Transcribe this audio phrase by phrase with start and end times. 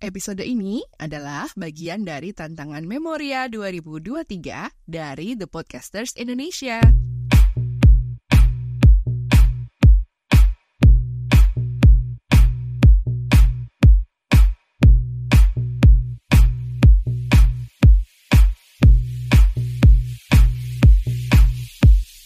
[0.00, 6.80] Episode ini adalah bagian dari tantangan Memoria 2023 dari The Podcasters Indonesia.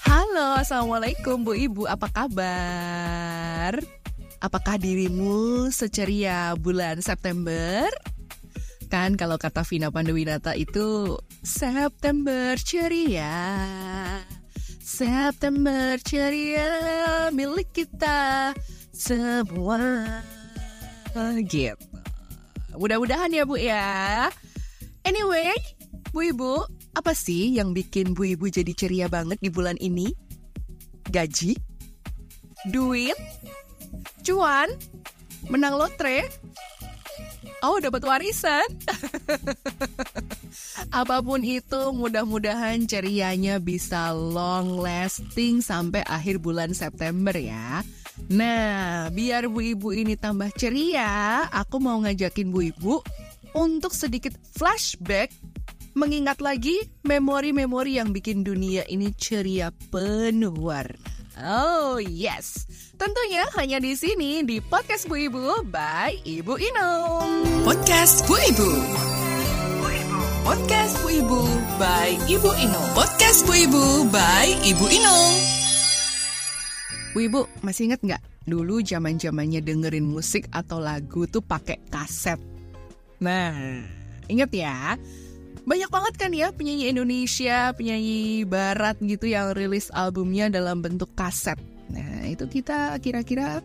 [0.07, 4.04] Halo, Assalamualaikum Bu Ibu, apa kabar?
[4.45, 7.89] Apakah dirimu seceria bulan September?
[8.93, 13.33] Kan kalau kata Vina Pandewinata itu September ceria
[14.85, 16.69] September ceria
[17.33, 18.53] milik kita
[18.93, 20.05] semua
[21.41, 21.73] Gitu
[22.77, 24.29] Mudah-mudahan ya Bu ya
[25.09, 25.57] Anyway,
[26.13, 26.53] Bu Ibu,
[26.93, 30.13] apa sih yang bikin Bu Ibu jadi ceria banget di bulan ini?
[31.09, 31.57] Gaji?
[32.69, 33.17] Duit?
[34.25, 34.73] Cuan,
[35.49, 36.29] menang lotre,
[37.65, 38.69] oh dapat warisan.
[40.93, 47.83] Apa pun itu, mudah-mudahan cerianya bisa long lasting sampai akhir bulan September ya.
[48.31, 52.95] Nah, biar Bu Ibu ini tambah ceria, aku mau ngajakin Bu Ibu
[53.59, 55.35] untuk sedikit flashback
[55.95, 56.75] mengingat lagi
[57.07, 61.14] memori-memori yang bikin dunia ini ceria penuh warna.
[61.35, 62.63] Oh yes,
[62.95, 67.43] tentunya hanya di sini di podcast Bu Ibu by Ibu Inung.
[67.67, 68.71] Podcast Bu Ibu.
[70.47, 71.41] Podcast Bu Ibu
[71.75, 72.89] by Ibu Inung.
[72.95, 75.35] Podcast Bu Ibu by Ibu Inung.
[77.11, 82.39] Bu Ibu masih ingat nggak dulu zaman zamannya dengerin musik atau lagu tuh pakai kaset.
[83.19, 83.83] Nah,
[84.31, 84.95] inget ya
[85.65, 91.57] banyak banget kan ya penyanyi Indonesia, penyanyi barat gitu yang rilis albumnya dalam bentuk kaset.
[91.89, 93.65] Nah, itu kita kira-kira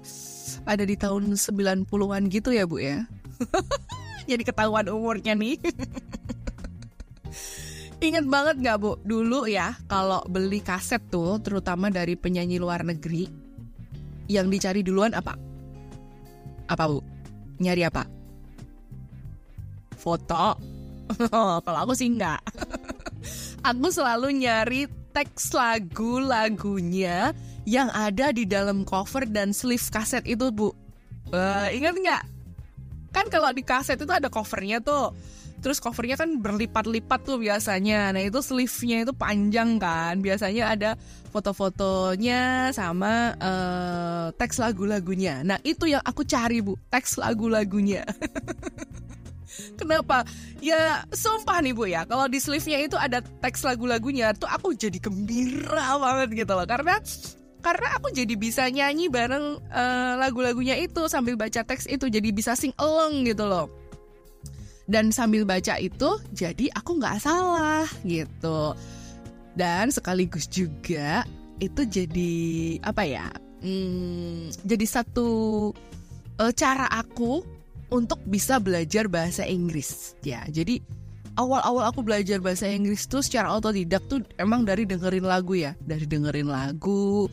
[0.64, 3.04] ada di tahun 90-an gitu ya, Bu ya.
[4.30, 5.60] Jadi ketahuan umurnya nih.
[8.00, 13.28] Ingat banget gak Bu, dulu ya kalau beli kaset tuh terutama dari penyanyi luar negeri
[14.32, 15.36] yang dicari duluan apa?
[16.72, 17.04] Apa Bu?
[17.60, 18.08] Nyari apa?
[20.00, 20.79] Foto,
[21.66, 22.42] Kalau aku sih enggak.
[23.68, 27.34] aku selalu nyari teks lagu-lagunya
[27.66, 30.74] yang ada di dalam cover dan sleeve kaset itu, Bu.
[31.30, 32.24] Uh, ingat nggak?
[33.14, 35.14] Kan kalau di kaset itu ada covernya tuh.
[35.60, 38.16] Terus covernya kan berlipat-lipat tuh biasanya.
[38.16, 40.24] Nah itu sleeve-nya itu panjang kan.
[40.24, 40.92] Biasanya ada
[41.30, 45.44] foto-fotonya sama uh, teks lagu-lagunya.
[45.44, 48.08] Nah itu yang aku cari bu, teks lagu-lagunya.
[49.76, 50.28] Kenapa?
[50.60, 55.00] Ya sumpah nih Bu ya, kalau di sleeve-nya itu ada teks lagu-lagunya tuh aku jadi
[55.00, 56.68] gembira banget gitu loh.
[56.68, 57.00] Karena
[57.60, 62.56] karena aku jadi bisa nyanyi bareng uh, lagu-lagunya itu sambil baca teks itu jadi bisa
[62.56, 63.68] sing along gitu loh.
[64.90, 68.74] Dan sambil baca itu jadi aku nggak salah gitu.
[69.54, 71.28] Dan sekaligus juga
[71.60, 72.34] itu jadi
[72.82, 73.28] apa ya?
[73.60, 75.30] Hmm, jadi satu
[76.40, 77.44] uh, cara aku
[77.90, 80.14] untuk bisa belajar bahasa Inggris.
[80.26, 80.82] Ya, jadi
[81.38, 86.06] awal-awal aku belajar bahasa Inggris tuh secara otodidak tuh emang dari dengerin lagu ya, dari
[86.06, 87.30] dengerin lagu.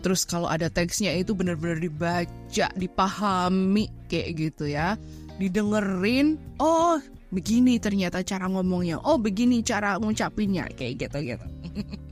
[0.00, 4.96] Terus kalau ada teksnya itu benar-benar dibaca, dipahami kayak gitu ya.
[5.36, 7.00] Didengerin, oh
[7.30, 11.46] begini ternyata cara ngomongnya, oh begini cara ngucapinnya kayak gitu gitu.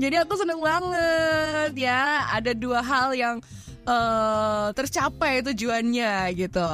[0.00, 2.24] Jadi aku seneng banget ya.
[2.32, 3.36] Ada dua hal yang
[3.88, 6.68] uh, tercapai tujuannya gitu.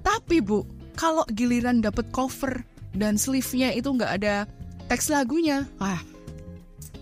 [0.00, 0.64] Tapi bu,
[0.96, 2.64] kalau giliran dapet cover
[2.96, 4.48] dan sleeve-nya itu nggak ada
[4.88, 6.00] teks lagunya, ah,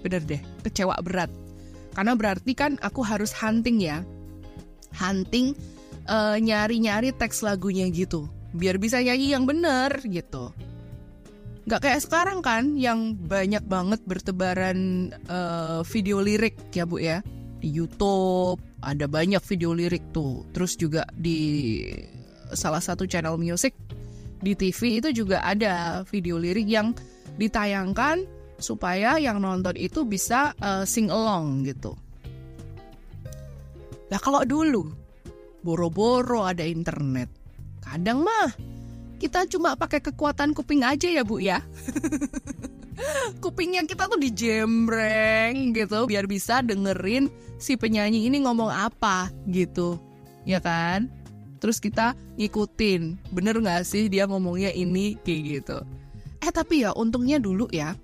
[0.03, 1.31] bener deh, kecewa berat.
[1.95, 4.03] Karena berarti kan aku harus hunting ya,
[4.99, 5.55] hunting
[6.07, 10.51] nyari nyari-nyari teks lagunya gitu, biar bisa nyanyi yang bener gitu.
[11.67, 17.27] Gak kayak sekarang kan, yang banyak banget bertebaran uh, video lirik ya bu ya
[17.67, 21.83] di YouTube ada banyak video lirik tuh terus juga di
[22.55, 23.75] salah satu channel music
[24.39, 26.95] di TV itu juga ada video lirik yang
[27.35, 28.23] ditayangkan
[28.63, 31.99] supaya yang nonton itu bisa uh, sing along gitu.
[34.07, 34.87] Nah kalau dulu
[35.67, 37.27] boro-boro ada internet,
[37.83, 38.55] kadang mah
[39.19, 41.59] kita cuma pakai kekuatan kuping aja ya bu ya.
[43.45, 47.29] kupingnya kita tuh dijembreng gitu biar bisa dengerin
[47.61, 50.01] si penyanyi ini ngomong apa gitu.
[50.49, 51.11] Ya kan?
[51.61, 53.33] Terus kita ngikutin.
[53.33, 55.79] Bener nggak sih dia ngomongnya ini kayak gitu?
[56.41, 57.97] Eh tapi ya untungnya dulu ya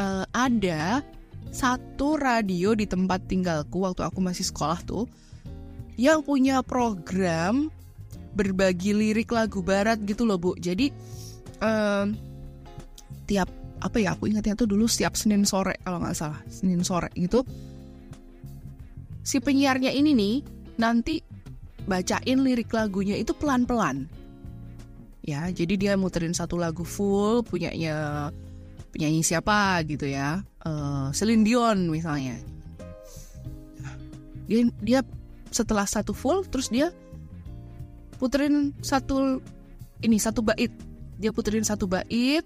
[0.00, 1.04] uh, ada
[1.50, 5.10] satu radio di tempat tinggalku waktu aku masih sekolah tuh
[5.98, 7.68] yang punya program
[8.32, 10.54] berbagi lirik lagu barat gitu loh Bu.
[10.56, 10.94] Jadi
[11.60, 12.14] um,
[13.26, 13.50] tiap
[13.80, 17.42] apa ya aku ingatnya tuh dulu setiap Senin sore kalau nggak salah Senin sore gitu
[19.20, 20.36] si penyiarnya ini nih
[20.80, 21.20] nanti
[21.84, 24.08] bacain lirik lagunya itu pelan-pelan.
[25.20, 28.28] Ya, jadi dia muterin satu lagu full punyanya
[28.90, 30.40] penyanyi siapa gitu ya.
[30.64, 32.40] Uh, Celine Dion misalnya.
[34.48, 35.00] Dia dia
[35.52, 36.90] setelah satu full terus dia
[38.16, 39.38] puterin satu
[40.00, 40.72] ini satu bait.
[41.20, 42.42] Dia puterin satu bait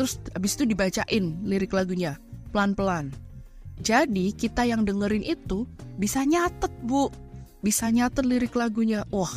[0.00, 2.16] terus habis itu dibacain lirik lagunya
[2.56, 3.12] pelan-pelan.
[3.84, 5.68] Jadi kita yang dengerin itu
[6.00, 7.12] bisa nyatet bu,
[7.60, 9.04] bisa nyatet lirik lagunya.
[9.12, 9.28] Wah,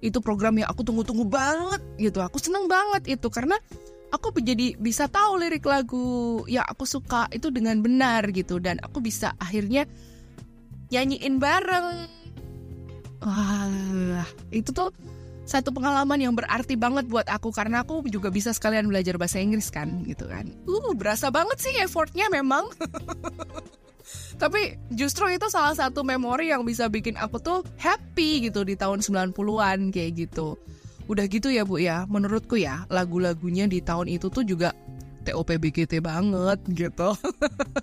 [0.00, 2.24] itu program yang aku tunggu-tunggu banget gitu.
[2.24, 3.60] Aku seneng banget itu karena
[4.08, 9.04] aku jadi bisa tahu lirik lagu yang aku suka itu dengan benar gitu dan aku
[9.04, 9.84] bisa akhirnya
[10.88, 12.08] nyanyiin bareng.
[13.28, 14.88] Wah, itu tuh
[15.42, 19.74] satu pengalaman yang berarti banget buat aku karena aku juga bisa sekalian belajar bahasa Inggris
[19.74, 20.46] kan gitu kan.
[20.70, 22.70] Uh, berasa banget sih effortnya memang.
[24.42, 29.02] Tapi justru itu salah satu memori yang bisa bikin aku tuh happy gitu di tahun
[29.02, 30.58] 90-an kayak gitu.
[31.10, 34.70] Udah gitu ya Bu ya, menurutku ya lagu-lagunya di tahun itu tuh juga
[35.22, 37.14] TOPBGT banget gitu.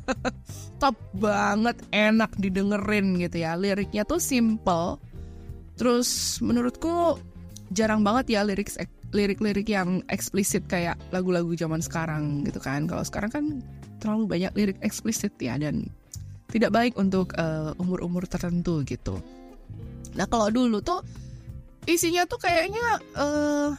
[0.81, 3.55] Top banget, enak didengerin gitu ya.
[3.55, 4.99] Liriknya tuh simple.
[5.79, 7.19] Terus menurutku
[7.73, 8.69] jarang banget ya lirik
[9.13, 12.85] lirik-lirik yang eksplisit kayak lagu-lagu zaman sekarang gitu kan.
[12.85, 13.45] Kalau sekarang kan
[13.97, 15.89] terlalu banyak lirik eksplisit ya dan
[16.49, 19.21] tidak baik untuk uh, umur-umur tertentu gitu.
[20.17, 21.05] Nah kalau dulu tuh
[21.85, 23.73] isinya tuh kayaknya uh,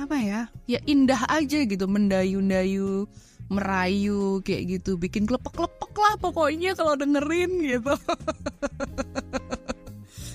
[0.00, 0.40] apa ya?
[0.68, 3.08] Ya indah aja gitu, mendayu-dayu,
[3.52, 7.92] merayu kayak gitu, bikin klepek-klepek lah pokoknya kalau dengerin gitu.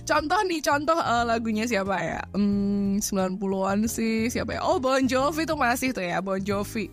[0.05, 4.27] contoh nih contoh uh, lagunya siapa ya hmm, 90-an sih.
[4.27, 4.61] Siapa ya?
[4.63, 6.91] Oh Bon Jovi tuh masih tuh ya Bon Jovi.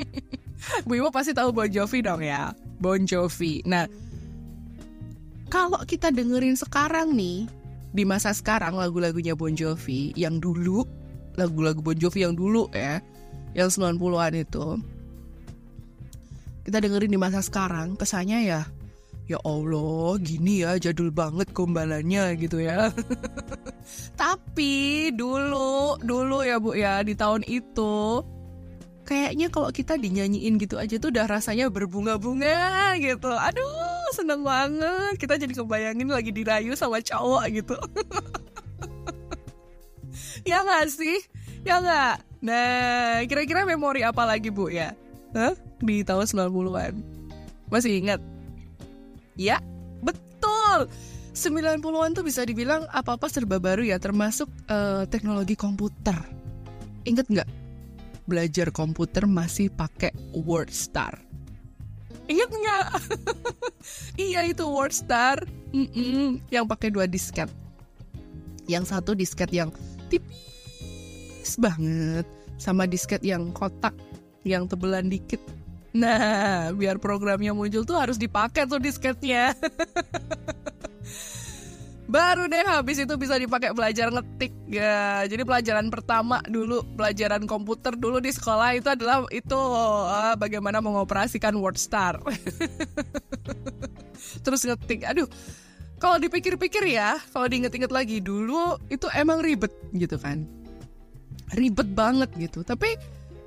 [0.88, 2.56] Bu Iwo pasti tahu Bon Jovi dong ya.
[2.80, 3.60] Bon Jovi.
[3.68, 3.84] Nah
[5.52, 7.46] kalau kita dengerin sekarang nih
[7.94, 10.82] di masa sekarang lagu-lagunya Bon Jovi yang dulu
[11.38, 12.98] lagu-lagu Bon Jovi yang dulu ya
[13.54, 14.66] yang 90-an itu
[16.66, 18.60] kita dengerin di masa sekarang kesannya ya
[19.30, 22.90] ya Allah gini ya jadul banget gombalannya gitu ya
[24.14, 28.24] tapi dulu dulu ya bu ya di tahun itu
[29.04, 33.28] kayaknya kalau kita dinyanyiin gitu aja tuh udah rasanya berbunga-bunga gitu.
[33.28, 35.20] Aduh seneng banget.
[35.20, 37.76] Kita jadi kebayangin lagi dirayu sama cowok gitu.
[40.44, 41.24] Ya nggak sih?
[41.64, 42.20] Ya nggak?
[42.44, 44.92] Nah kira-kira memori apa lagi bu ya?
[45.32, 45.56] Hah?
[45.84, 46.94] di tahun 90-an
[47.68, 48.20] masih ingat?
[49.34, 49.58] Ya,
[50.00, 50.86] betul.
[51.34, 56.14] 90-an tuh bisa dibilang apa-apa serba baru ya, termasuk uh, teknologi komputer.
[57.02, 57.48] Ingat nggak?
[58.24, 61.18] Belajar komputer masih pakai WordStar.
[62.30, 62.86] Ingat nggak?
[64.30, 65.42] iya itu WordStar.
[65.74, 67.50] Mm -mm, yang pakai dua disket.
[68.70, 69.74] Yang satu disket yang
[70.06, 72.24] tipis banget,
[72.56, 73.92] sama disket yang kotak
[74.46, 75.42] yang tebelan dikit
[75.94, 79.54] Nah, biar programnya muncul tuh harus dipakai tuh disketnya.
[82.04, 85.24] Baru deh habis itu bisa dipakai belajar ngetik ya.
[85.24, 91.56] Jadi pelajaran pertama dulu pelajaran komputer dulu di sekolah itu adalah itu uh, bagaimana mengoperasikan
[91.56, 92.20] WordStar.
[94.44, 95.08] Terus ngetik.
[95.08, 95.24] Aduh,
[95.96, 100.44] kalau dipikir-pikir ya, kalau diinget-inget lagi dulu itu emang ribet gitu kan.
[101.56, 102.60] Ribet banget gitu.
[102.60, 103.00] Tapi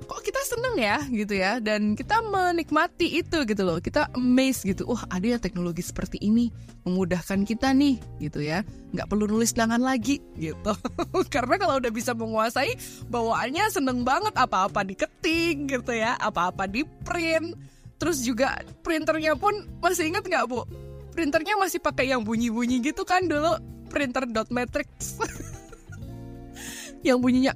[0.08, 1.60] kok kita seneng ya gitu ya.
[1.60, 3.78] Dan kita menikmati itu gitu loh.
[3.78, 4.88] Kita amazed gitu.
[4.88, 6.48] Wah ada ya teknologi seperti ini.
[6.88, 8.64] Memudahkan kita nih gitu ya.
[8.96, 10.72] Nggak perlu nulis tangan lagi gitu.
[11.34, 12.74] Karena kalau udah bisa menguasai
[13.12, 14.32] bawaannya seneng banget.
[14.32, 16.16] Apa-apa diketik gitu ya.
[16.16, 17.52] Apa-apa di print
[17.98, 19.52] terus juga printernya pun
[19.84, 20.64] masih inget nggak bu?
[21.12, 23.58] Printernya masih pakai yang bunyi-bunyi gitu kan dulu?
[23.92, 25.18] Printer dot matrix.
[27.06, 27.54] Yang bunyinya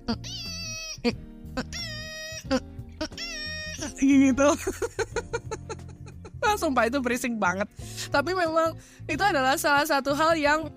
[4.02, 4.48] gitu.
[6.60, 7.70] Sumpah itu berisik banget.
[8.12, 8.76] Tapi memang
[9.08, 10.68] itu adalah salah satu hal yang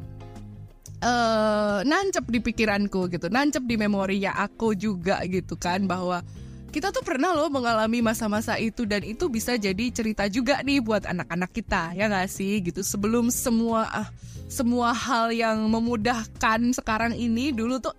[1.03, 3.27] uh, nancep di pikiranku gitu.
[3.27, 6.23] Nancep di memorinya aku juga gitu kan bahwa
[6.71, 11.07] kita tuh pernah loh mengalami masa-masa itu dan itu bisa jadi cerita juga nih buat
[11.07, 12.63] anak-anak kita ya gak sih?
[12.63, 12.85] Gitu.
[12.85, 14.09] Sebelum semua uh,
[14.45, 17.95] semua hal yang memudahkan sekarang ini dulu tuh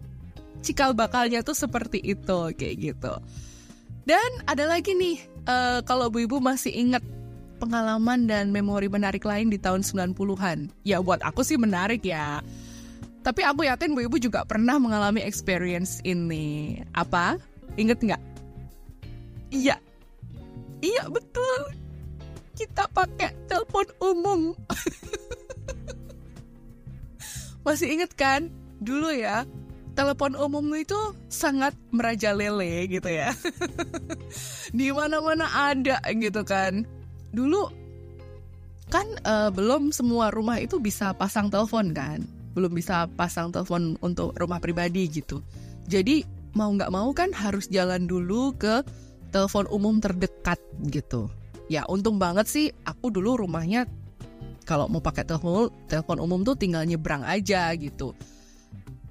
[0.62, 3.12] cikal bakalnya tuh seperti itu kayak gitu
[4.06, 5.18] dan ada lagi nih,
[5.50, 7.02] uh, kalau Bu Ibu masih ingat
[7.58, 10.70] pengalaman dan memori menarik lain di tahun 90-an.
[10.86, 12.40] Ya buat aku sih menarik ya.
[13.26, 16.78] Tapi aku yakin Bu Ibu juga pernah mengalami experience ini.
[16.94, 17.40] Apa?
[17.74, 18.22] Ingat nggak?
[19.50, 19.76] Iya.
[20.78, 21.74] Iya betul.
[22.54, 24.40] Kita pakai telepon umum.
[27.66, 28.46] Masih inget kan?
[28.78, 29.42] Dulu ya,
[29.96, 30.96] telepon umum itu
[31.32, 33.32] sangat merajalele gitu ya.
[34.76, 36.84] Di mana-mana ada gitu kan.
[37.32, 37.72] Dulu
[38.92, 42.22] kan uh, belum semua rumah itu bisa pasang telepon kan
[42.56, 45.44] belum bisa pasang telepon untuk rumah pribadi gitu.
[45.84, 46.24] Jadi
[46.56, 48.80] mau nggak mau kan harus jalan dulu ke
[49.28, 50.56] telepon umum terdekat
[50.88, 51.28] gitu.
[51.68, 53.84] Ya untung banget sih aku dulu rumahnya
[54.64, 58.16] kalau mau pakai telepon telepon umum tuh tinggal nyebrang aja gitu.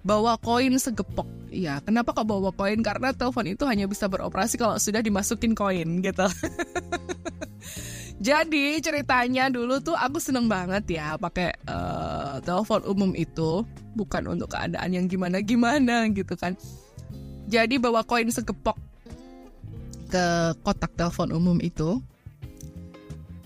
[0.05, 1.25] Bawa koin segepok.
[1.49, 2.85] Ya, kenapa kok bawa koin?
[2.85, 6.29] Karena telepon itu hanya bisa beroperasi kalau sudah dimasukin koin gitu.
[8.25, 14.55] Jadi ceritanya dulu tuh aku seneng banget ya pakai uh, telepon umum itu bukan untuk
[14.55, 16.55] keadaan yang gimana gimana gitu kan.
[17.51, 18.79] Jadi bawa koin segepok
[20.07, 20.25] ke
[20.63, 21.99] kotak telepon umum itu.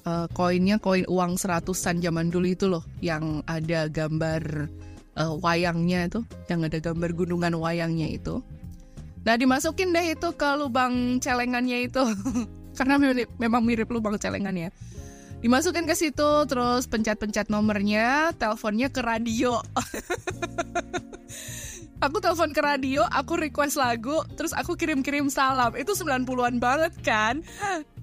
[0.08, 4.72] Uh, koinnya koin uang seratusan zaman dulu itu loh yang ada gambar
[5.20, 8.40] uh, wayangnya itu, yang ada gambar gunungan wayangnya itu.
[9.28, 12.02] Nah dimasukin deh itu ke lubang celengannya itu.
[12.80, 14.72] karena mirip, memang mirip lubang celengan ya
[15.40, 19.60] dimasukin ke situ terus pencet-pencet nomornya teleponnya ke radio
[22.04, 27.40] aku telepon ke radio aku request lagu terus aku kirim-kirim salam itu 90-an banget kan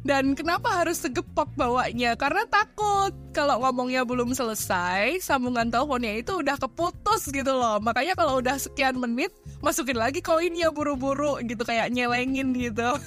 [0.06, 2.14] dan kenapa harus segepok bawanya?
[2.14, 7.82] Karena takut kalau ngomongnya belum selesai, sambungan teleponnya itu udah keputus gitu loh.
[7.82, 12.94] Makanya kalau udah sekian menit, masukin lagi koinnya buru-buru gitu kayak nyelengin gitu.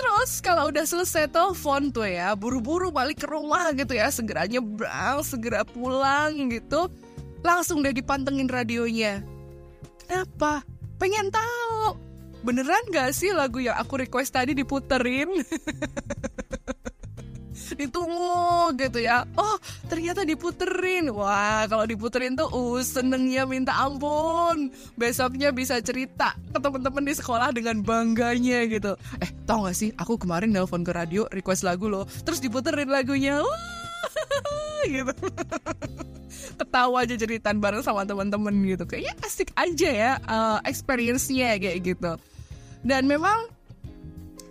[0.00, 5.20] Terus kalau udah selesai telepon tuh ya, buru-buru balik ke rumah gitu ya, segera nyebrang,
[5.20, 6.88] segera pulang gitu.
[7.44, 9.20] Langsung deh dipantengin radionya.
[10.04, 10.64] Kenapa?
[10.96, 12.05] Pengen tahu.
[12.46, 15.26] Beneran gak sih lagu yang aku request tadi diputerin?
[17.74, 19.26] ditunggu gitu ya.
[19.34, 19.58] Oh
[19.90, 21.10] ternyata diputerin.
[21.10, 24.70] Wah kalau diputerin tuh uh senengnya minta ampun.
[24.94, 28.94] Besoknya bisa cerita ke teman-teman di sekolah dengan bangganya gitu.
[29.18, 29.90] Eh tau gak sih?
[29.98, 32.06] Aku kemarin nelpon ke radio request lagu loh.
[32.22, 33.42] Terus diputerin lagunya.
[33.42, 35.12] Wah gitu.
[36.62, 38.86] Ketawa aja ceritaan bareng sama teman-teman gitu.
[38.86, 42.14] Kayaknya asik aja ya uh, experience-nya kayak gitu
[42.86, 43.50] dan memang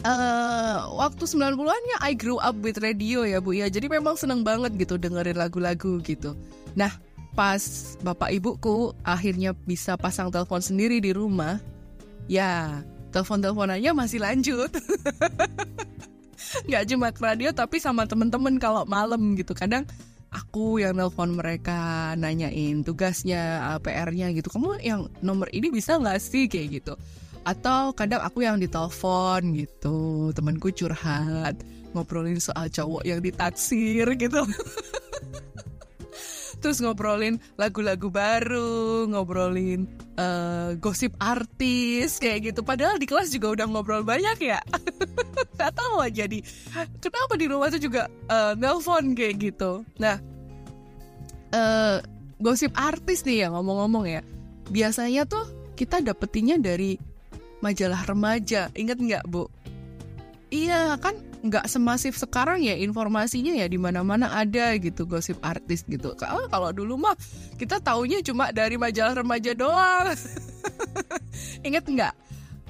[0.03, 3.71] uh, waktu 90-an ya I grew up with radio ya Bu ya.
[3.71, 6.35] Jadi memang seneng banget gitu dengerin lagu-lagu gitu.
[6.75, 6.91] Nah,
[7.31, 7.63] pas
[8.03, 11.63] bapak ibuku akhirnya bisa pasang telepon sendiri di rumah,
[12.27, 12.83] ya
[13.15, 14.69] telepon-teleponannya masih lanjut.
[16.71, 19.55] Gak cuma ke radio tapi sama temen-temen kalau malam gitu.
[19.55, 19.87] Kadang
[20.27, 24.51] aku yang nelpon mereka nanyain tugasnya, PR-nya gitu.
[24.51, 26.99] Kamu yang nomor ini bisa nggak sih kayak gitu
[27.45, 31.53] atau kadang aku yang ditelepon gitu temanku curhat
[31.95, 34.43] ngobrolin soal cowok yang ditaksir gitu.
[36.59, 39.85] Terus ngobrolin lagu-lagu baru ngobrolin
[40.19, 42.65] uh, gosip artis kayak gitu.
[42.65, 44.59] Padahal di kelas juga udah ngobrol banyak ya.
[45.55, 46.43] Nggak tahu aja di
[46.99, 49.87] kenapa di rumah tuh juga uh, nelpon kayak gitu.
[50.01, 50.19] Nah
[51.55, 52.01] uh,
[52.41, 54.21] gosip artis nih ya ngomong-ngomong ya.
[54.67, 55.45] Biasanya tuh
[55.77, 56.97] kita dapetinnya dari
[57.65, 58.69] majalah remaja.
[58.77, 59.49] Ingat nggak, Bu?
[60.53, 66.13] Iya, kan nggak semasif sekarang ya informasinya ya di mana-mana ada gitu gosip artis gitu.
[66.17, 67.17] Kalau kalau dulu mah
[67.57, 70.13] kita taunya cuma dari majalah remaja doang.
[71.67, 72.13] Ingat nggak?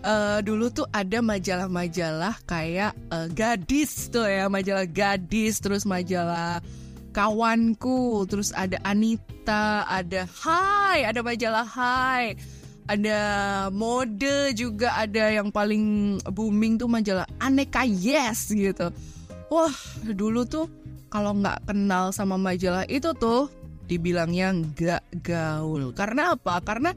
[0.05, 6.61] Uh, dulu tuh ada majalah-majalah kayak uh, gadis tuh ya majalah gadis terus majalah
[7.09, 12.37] kawanku terus ada Anita ada Hai ada majalah Hai
[12.85, 13.19] ada
[13.73, 18.93] mode juga ada yang paling booming tuh majalah aneka yes gitu.
[19.49, 19.73] Wah
[20.05, 20.69] dulu tuh
[21.09, 23.49] kalau nggak kenal sama majalah itu tuh
[23.85, 25.93] dibilangnya nggak gaul.
[25.93, 26.61] Karena apa?
[26.61, 26.93] Karena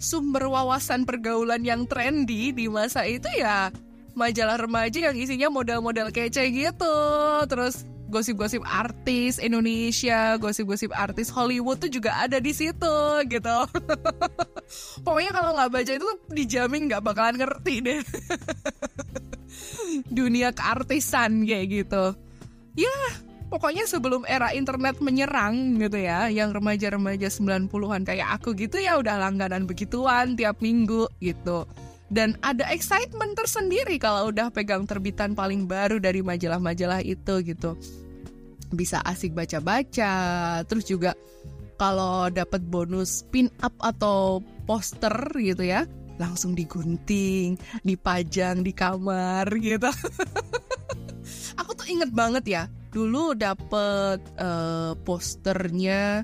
[0.00, 3.70] sumber wawasan pergaulan yang trendy di masa itu ya
[4.16, 6.96] majalah remaja yang isinya model-model kece gitu.
[7.46, 12.96] Terus gosip-gosip artis Indonesia, gosip-gosip artis Hollywood tuh juga ada di situ
[13.30, 13.58] gitu.
[15.06, 18.02] Pokoknya kalau nggak baca itu dijamin nggak bakalan ngerti deh.
[20.18, 22.14] Dunia keartisan kayak gitu.
[22.78, 22.96] Ya,
[23.50, 29.18] pokoknya sebelum era internet menyerang gitu ya, yang remaja-remaja 90-an kayak aku gitu ya udah
[29.18, 31.66] langganan begituan tiap minggu gitu
[32.10, 37.78] dan ada excitement tersendiri kalau udah pegang terbitan paling baru dari majalah-majalah itu gitu
[38.74, 40.12] bisa asik baca-baca
[40.66, 41.14] terus juga
[41.80, 45.88] kalau dapat bonus pin up atau poster gitu ya
[46.20, 49.88] langsung digunting, dipajang di kamar gitu.
[51.56, 52.62] aku tuh inget banget ya,
[52.92, 56.20] dulu dapet uh, posternya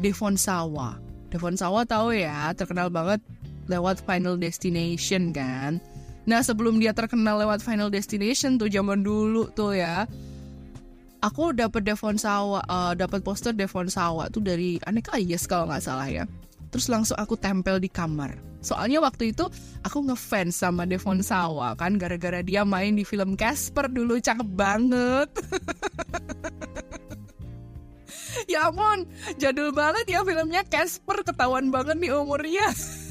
[0.00, 0.96] Devon Sawa.
[1.28, 3.20] Devon Sawa tahu ya, terkenal banget
[3.66, 5.78] lewat Final Destination kan.
[6.26, 10.10] Nah sebelum dia terkenal lewat Final Destination tuh zaman dulu tuh ya,
[11.22, 15.84] aku dapat Devon Sawa, uh, dapat poster Devon Sawa tuh dari Aneka Yes kalau nggak
[15.84, 16.24] salah ya.
[16.74, 18.34] Terus langsung aku tempel di kamar
[18.66, 19.46] Soalnya waktu itu
[19.86, 25.30] aku ngefans sama Devon Sawa kan gara-gara dia main di film Casper dulu cakep banget.
[28.50, 29.06] ya ampun,
[29.38, 32.74] jadul banget ya filmnya Casper ketahuan banget nih umurnya.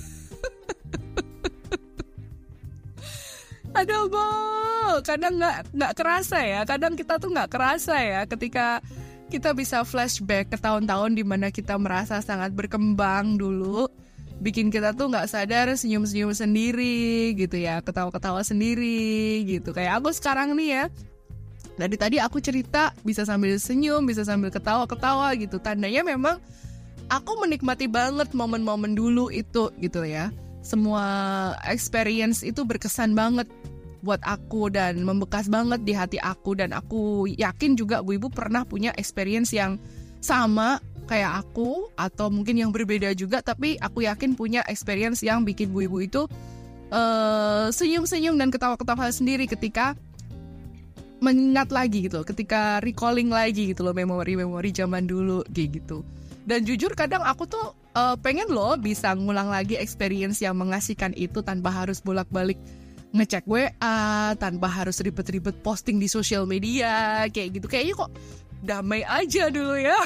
[3.75, 4.23] Aduh, Bo,
[5.03, 6.63] kadang nggak nggak kerasa ya.
[6.63, 8.79] Kadang kita tuh nggak kerasa ya ketika
[9.27, 13.91] kita bisa flashback ke tahun-tahun di mana kita merasa sangat berkembang dulu.
[14.39, 17.83] Bikin kita tuh nggak sadar senyum-senyum sendiri gitu ya.
[17.83, 19.75] Ketawa-ketawa sendiri gitu.
[19.75, 20.83] Kayak aku sekarang nih ya.
[21.75, 25.59] Dari tadi aku cerita bisa sambil senyum bisa sambil ketawa-ketawa gitu.
[25.59, 26.39] Tandanya memang
[27.11, 30.31] aku menikmati banget momen-momen dulu itu gitu ya.
[30.63, 31.05] Semua
[31.67, 33.45] experience itu berkesan banget
[34.05, 36.53] buat aku dan membekas banget di hati aku.
[36.53, 39.81] Dan aku yakin juga Bu Ibu pernah punya experience yang
[40.21, 43.41] sama kayak aku atau mungkin yang berbeda juga.
[43.41, 46.25] Tapi aku yakin punya experience yang bikin bu ibu itu
[46.89, 47.73] senyum
[48.05, 49.97] senyum-senyum dan ketawa-ketawa sendiri ketika
[51.23, 56.05] mengingat lagi gitu ketika recalling lagi gitu loh memori-memori zaman dulu kayak gitu.
[56.45, 61.41] Dan jujur kadang aku tuh uh, pengen loh bisa ngulang lagi experience yang mengasihkan itu
[61.41, 62.61] tanpa harus bolak-balik
[63.15, 68.11] ngecek WA tanpa harus ribet-ribet posting di sosial media kayak gitu kayaknya kok
[68.65, 69.95] damai aja dulu ya.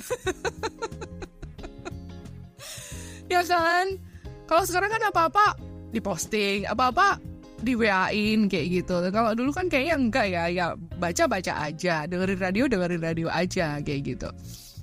[3.34, 3.98] ya kan?
[4.46, 5.58] Kalau sekarang kan apa-apa
[5.90, 7.18] diposting, apa-apa
[7.60, 8.96] di WA-in kayak gitu.
[9.10, 10.66] Kalau dulu kan kayaknya enggak ya, ya
[11.00, 14.30] baca-baca aja, dengerin radio, dengerin radio aja kayak gitu.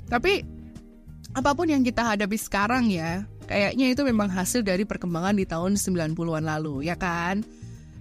[0.07, 0.43] Tapi
[1.37, 5.77] apa pun yang kita hadapi sekarang ya, kayaknya itu memang hasil dari perkembangan di tahun
[5.77, 7.45] 90-an lalu, ya kan?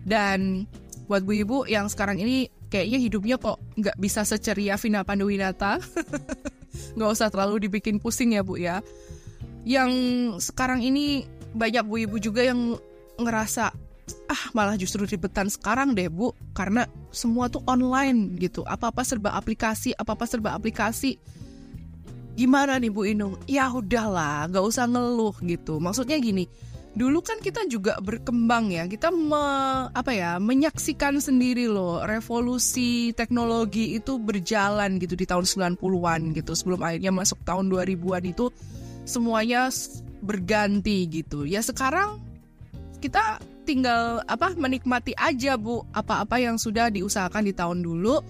[0.05, 0.69] Dan
[1.09, 5.81] buat bu ibu yang sekarang ini kayaknya hidupnya kok nggak bisa seceria Vina Panduwinata.
[6.95, 8.85] nggak usah terlalu dibikin pusing ya Bu ya.
[9.65, 9.91] Yang
[10.53, 11.25] sekarang ini
[11.57, 12.77] banyak bu ibu juga yang
[13.17, 13.71] ngerasa
[14.29, 18.61] ah malah justru ribetan sekarang deh Bu karena semua tuh online gitu.
[18.67, 21.17] Apa-apa serba aplikasi, apa-apa serba aplikasi.
[22.35, 23.39] Gimana nih Bu Inung?
[23.47, 25.79] Ya udahlah, nggak usah ngeluh gitu.
[25.79, 26.51] Maksudnya gini,
[26.95, 28.87] dulu kan kita juga berkembang ya.
[28.87, 29.43] Kita me,
[29.91, 36.51] apa ya menyaksikan sendiri loh revolusi teknologi itu berjalan gitu di tahun 90-an gitu.
[36.55, 38.49] Sebelum akhirnya masuk tahun 2000-an itu
[39.03, 39.67] semuanya
[40.23, 41.43] berganti gitu.
[41.43, 42.23] Ya sekarang
[43.03, 48.23] kita tinggal apa menikmati aja Bu apa-apa yang sudah diusahakan di tahun dulu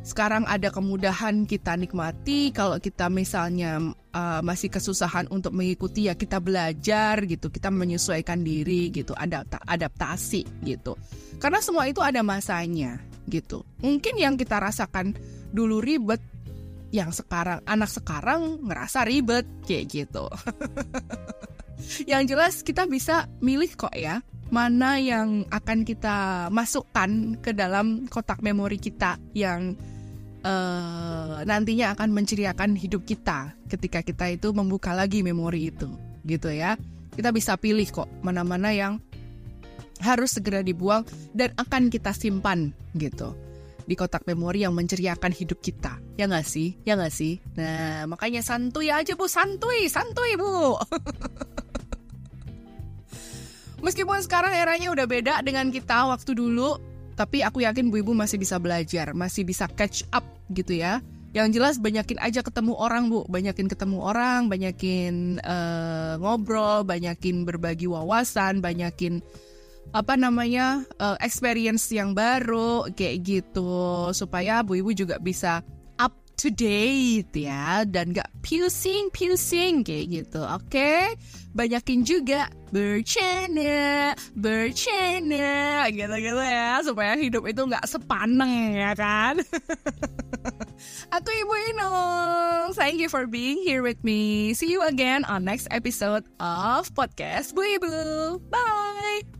[0.00, 2.52] sekarang ada kemudahan kita nikmati.
[2.56, 3.80] Kalau kita misalnya
[4.16, 7.52] uh, masih kesusahan untuk mengikuti ya kita belajar gitu.
[7.52, 10.96] Kita menyesuaikan diri gitu adapta adaptasi gitu.
[11.36, 13.62] Karena semua itu ada masanya gitu.
[13.84, 15.12] Mungkin yang kita rasakan
[15.52, 16.20] dulu ribet
[16.90, 20.26] yang sekarang anak sekarang ngerasa ribet kayak gitu.
[22.10, 28.42] Yang jelas kita bisa milih kok ya mana yang akan kita masukkan ke dalam kotak
[28.42, 29.78] memori kita yang
[30.42, 35.88] uh, nantinya akan menceriakan hidup kita ketika kita itu membuka lagi memori itu
[36.26, 36.74] gitu ya.
[37.14, 38.98] Kita bisa pilih kok mana-mana yang
[40.02, 41.04] harus segera dibuang
[41.36, 43.36] dan akan kita simpan gitu
[43.84, 45.98] di kotak memori yang menceriakan hidup kita.
[46.14, 46.78] Ya nggak sih?
[46.86, 47.38] Ya nggak sih?
[47.54, 49.26] Nah makanya santuy aja bu.
[49.30, 50.74] Santuy santuy bu
[53.80, 56.76] Meskipun sekarang eranya udah beda dengan kita waktu dulu,
[57.16, 61.00] tapi aku yakin bu ibu masih bisa belajar, masih bisa catch up gitu ya.
[61.30, 67.86] Yang jelas banyakin aja ketemu orang bu, banyakin ketemu orang, banyakin uh, ngobrol, banyakin berbagi
[67.86, 69.22] wawasan, banyakin
[69.90, 75.66] apa namanya uh, experience yang baru kayak gitu supaya bu ibu juga bisa
[76.40, 80.64] to date ya dan gak pusing pusing kayak gitu oke?
[80.72, 81.12] Okay?
[81.50, 89.42] banyakin juga bercanda bercanda gitu gitu ya supaya hidup itu nggak sepaneng ya kan?
[91.14, 94.54] Aku ibu Inung thank you for being here with me.
[94.54, 98.38] See you again on next episode of podcast Bu Ibu.
[98.46, 99.39] Bye